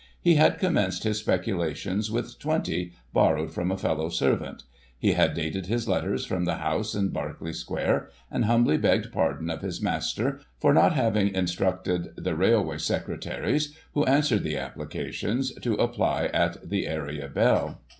[0.19, 4.63] He had commenced his specu lations with twenty, borrowed from a fellow servant.
[4.97, 9.51] He had dated his letters from the house in Berkeley Square, and humbly begged pardon
[9.51, 15.75] of his master, for not having instructed the railway secretaries, who answered the applications, to
[15.75, 17.81] apply at the area bell.